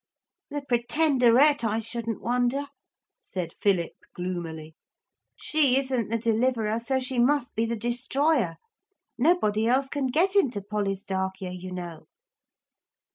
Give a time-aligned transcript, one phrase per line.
[0.49, 2.69] 'The Pretenderette, I shouldn't wonder,'
[3.21, 4.73] said Philip gloomily.
[5.35, 8.55] 'She isn't the Deliverer, so she must be the Destroyer.
[9.19, 12.07] Nobody else can get into Polistarchia, you know.'